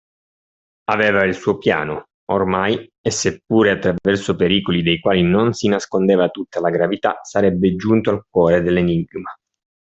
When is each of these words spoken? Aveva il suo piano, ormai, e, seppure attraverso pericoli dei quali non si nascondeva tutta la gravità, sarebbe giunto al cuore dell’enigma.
Aveva 0.85 1.25
il 1.25 1.35
suo 1.35 1.59
piano, 1.59 2.05
ormai, 2.31 2.89
e, 2.99 3.11
seppure 3.11 3.69
attraverso 3.69 4.35
pericoli 4.35 4.81
dei 4.81 4.99
quali 4.99 5.21
non 5.21 5.53
si 5.53 5.67
nascondeva 5.67 6.29
tutta 6.29 6.59
la 6.59 6.71
gravità, 6.71 7.19
sarebbe 7.21 7.75
giunto 7.75 8.09
al 8.09 8.25
cuore 8.27 8.63
dell’enigma. 8.63 9.31